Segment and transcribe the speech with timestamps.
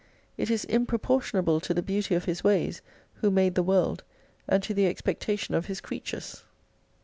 [0.35, 2.81] It is improportionable to the beauty of His ways,
[3.17, 4.03] Who made the world,
[4.47, 6.43] and to the expectation of His creatures.